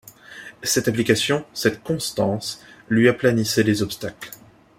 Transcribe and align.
Cette 0.63 0.87
application, 0.87 1.45
cette 1.53 1.83
constance 1.83 2.59
lui 2.89 3.07
aplanissaient 3.07 3.61
les 3.61 3.83
obstacles. 3.83 4.31